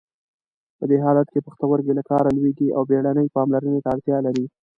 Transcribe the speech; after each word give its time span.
په 0.77 0.83
دې 0.89 0.97
حالت 1.05 1.27
کې 1.33 1.45
پښتورګي 1.47 1.93
له 1.95 2.03
کاره 2.09 2.29
لویږي 2.35 2.67
او 2.75 2.81
بیړنۍ 2.89 3.27
پاملرنې 3.35 3.79
ته 3.83 3.89
اړتیا 3.93 4.17
لري. 4.25 4.45